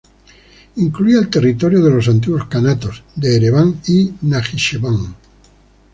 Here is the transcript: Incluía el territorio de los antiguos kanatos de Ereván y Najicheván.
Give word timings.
Incluía 0.77 1.19
el 1.19 1.29
territorio 1.29 1.83
de 1.85 1.91
los 1.91 2.07
antiguos 2.07 2.45
kanatos 2.47 3.03
de 3.13 3.35
Ereván 3.35 3.81
y 3.85 4.11
Najicheván. 4.23 5.15